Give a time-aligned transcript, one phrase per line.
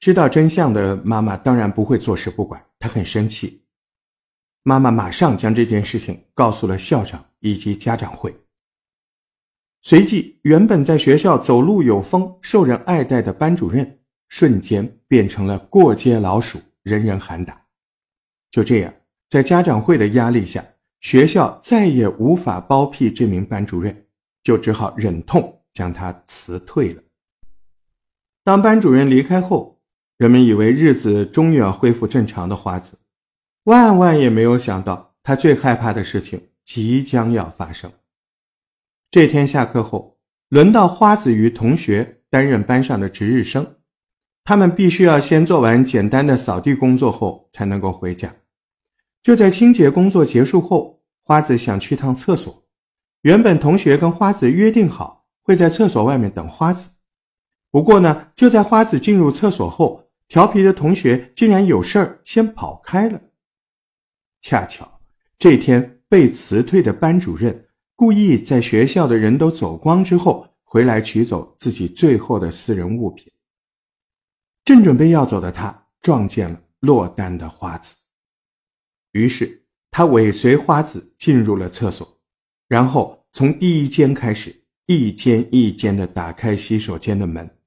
[0.00, 3.62] 知道真相的妈妈当然不会坐视不管，她很生气。
[4.62, 8.34] 妈妈马上将这件事情告诉了校长以及家长会。
[9.82, 17.66] 随即，原本在学校走路有风、受人爱戴的班主任，瞬间变成了过街老鼠，人人喊打。
[18.50, 18.92] 就这样，
[19.28, 20.64] 在家长会的压力下，
[21.00, 24.06] 学校再也无法包庇这名班主任，
[24.42, 27.02] 就只好忍痛将他辞退了。
[28.44, 29.79] 当班主任离开后，
[30.20, 32.98] 人们以为日子终于要恢复正常的花子，
[33.64, 37.90] 万万也没有想到，他最害怕的事情即将要发生。
[39.10, 40.18] 这天下课后，
[40.50, 43.76] 轮到花子与同学担任班上的值日生，
[44.44, 48.30] 他们必须要先做完简单的扫地工作后才能够回家。
[49.22, 52.62] 就在清洁工作结束后，花子想去趟厕所。
[53.22, 56.90] 原本同学跟花子约定好会在厕所外面等花子，
[57.70, 63.20] 不过呢，就在花子进入厕所后，调皮的同学竟然有事儿先跑开了。
[64.40, 65.00] 恰巧
[65.36, 67.66] 这天被辞退的班主任。
[67.96, 73.30] 故意在学校的人都走光之后回来取走自己最后的私人物品。
[74.64, 77.94] 正准备要走的他撞见了落单的花子，
[79.12, 82.18] 于是他尾随花子进入了厕所，
[82.68, 87.58] 然后从第一间开始，一间一间的打开洗手间的门，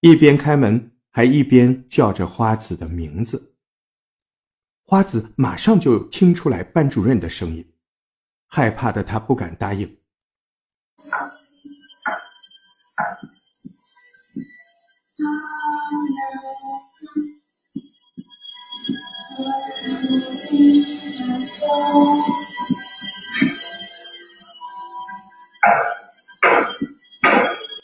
[0.00, 3.54] 一边开门还一边叫着花子的名字。
[4.82, 7.72] 花子马上就听出来班主任的声音。
[8.48, 9.98] 害怕的他不敢答应。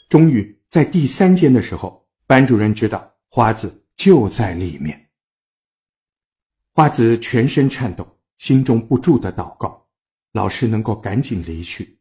[0.07, 5.09] 终于在第三间的时候，班主任知道花子就在里面。
[6.73, 9.87] 花子全身颤抖，心中不住的祷告。
[10.33, 11.97] 老师能够赶紧离去，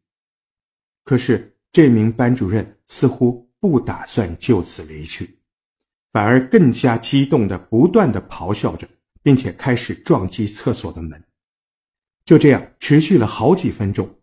[1.02, 5.40] 可是这名班主任似乎不打算就此离去，
[6.12, 8.86] 反而更加激动的不断的咆哮着，
[9.22, 11.24] 并且开始撞击厕所的门。
[12.26, 14.20] 就这样持续了好几分钟，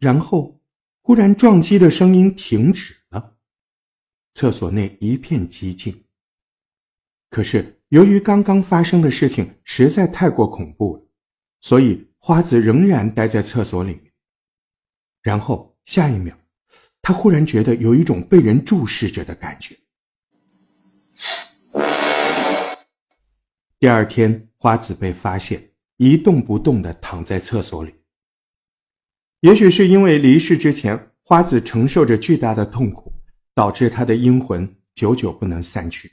[0.00, 0.60] 然后
[1.00, 3.36] 忽然撞击的声音停止了，
[4.34, 6.03] 厕所内一片寂静。
[7.34, 11.02] 可是由于刚刚发生的事情实在太过恐怖了，
[11.60, 12.06] 所以。
[12.26, 14.00] 花子仍然待在厕所里，
[15.20, 16.34] 然后下一秒，
[17.02, 19.76] 他忽然觉得有一种被人注视着的感觉。
[23.78, 27.92] 第二天，花子被发现一动不动地躺在厕所里。
[29.40, 33.12] 也许是因为离世之前，花子承受着巨大的痛苦，
[33.54, 36.10] 导致他的阴魂久久不能散去。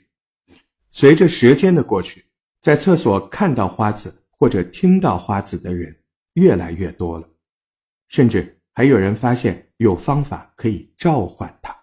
[0.92, 2.24] 随着时间的过去，
[2.60, 5.98] 在厕所看到花子或者听到花子的人。
[6.34, 7.28] 越来越多了，
[8.08, 11.76] 甚至还有人发现有方法可以召唤他。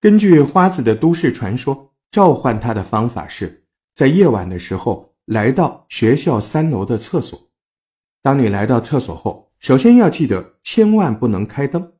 [0.00, 7.38] 根据花子的都市传说，召唤他的方法是在夜晚的时候来到学校三楼的厕所。
[8.22, 11.92] 当你来到厕所后，首先要记得千万不能开灯，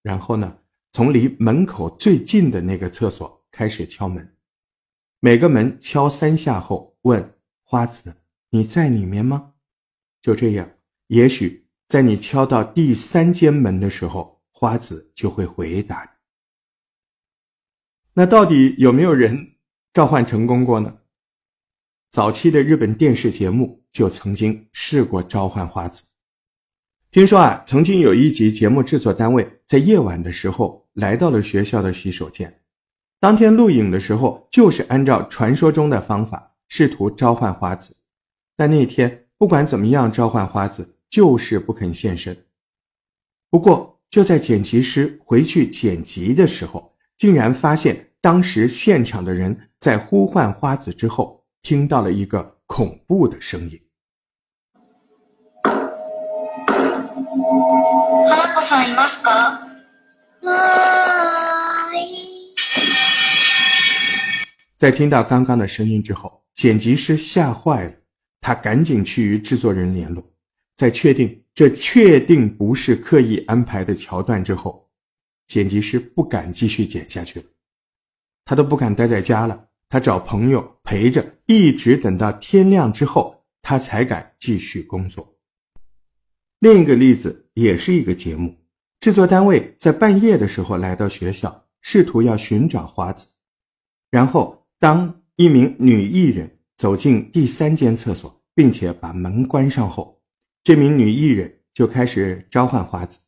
[0.00, 0.56] 然后呢，
[0.92, 4.33] 从离门口最近的那个厕所开始敲门，
[5.24, 8.14] 每个门敲三下后，问花子
[8.52, 9.54] ：“你在里面吗？”
[10.20, 10.70] 就这样，
[11.06, 16.10] 也许在你敲到第三间门的时候，花子就会回答你。
[18.12, 19.54] 那到底有没有人
[19.94, 20.94] 召唤成功过呢？
[22.10, 26.04] 早期的日本电视节目就曾经试过召唤花子。
[27.10, 32.60] 听说啊，曾经有一集节目制作单位在夜晚的时候来到了学校的洗手间，
[33.23, 37.95] 当天录影的时候就是按照传说中的方法试图召唤花子，
[38.55, 39.25] 但那天。
[39.39, 42.35] 不管怎么样召唤花子，就是不肯现身。
[43.49, 53.79] 不过，就在剪辑师回去剪辑的时候，竟然发现当时现场的人在呼唤花子之后，听到了一个恐怖的声音。
[58.27, 59.57] 花子さんいますか？
[64.84, 67.94] 在听到刚刚的声音之后，剪辑师吓坏了。
[68.42, 70.22] 他赶紧去与制作人联络，
[70.76, 74.90] 在确定这确定不是刻意安排的桥段之后，
[75.48, 77.46] 剪辑师不敢继续剪下去了，
[78.44, 85.38] 他都不敢待在家了，他找朋友陪着，一直等到天亮之后，他才敢继续工作。
[86.58, 88.54] 另一个例子也是一个节目，
[89.00, 93.28] 制作单位在半夜的时候来到学校，试图要寻找花子，
[94.10, 100.20] 然后当一名女艺人走进第三间厕所，并且把门关上后，
[100.62, 103.18] 这名女艺人就开始召唤花子。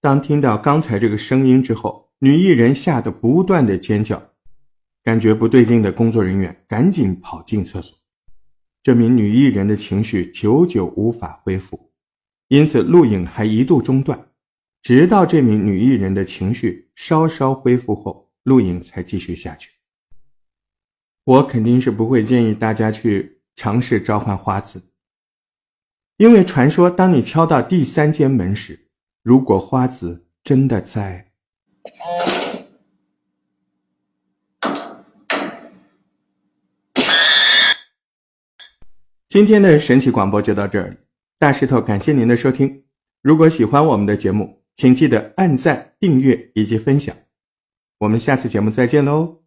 [0.00, 4.22] 当听到刚才这个声音之后，女艺人吓得不断的尖叫，
[5.02, 7.98] 感觉不对劲的工作人员赶紧跑进厕所。
[8.84, 11.90] 这名女艺人的情绪久久无法恢复，
[12.46, 14.25] 因此录影还一度中断，
[14.86, 19.72] 直到这名女艺人的情绪稍稍恢复后，录影才继续下去。
[21.24, 24.84] 我肯定是不会建议大家去尝试召唤花子，
[26.18, 28.86] 因为传说当你敲到第三间门时，
[29.24, 31.32] 如果花子真的在。
[39.28, 40.96] 今天的神奇广播就到这里，
[41.40, 42.84] 大石头感谢您的收听。
[43.20, 47.16] 如果喜欢我们的节目，请记得按赞、订阅以及分享。
[48.00, 49.45] 我们下次节目再见喽。